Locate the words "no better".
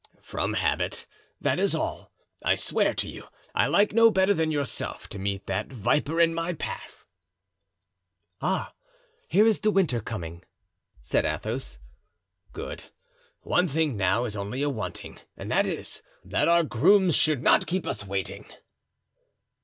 3.93-4.33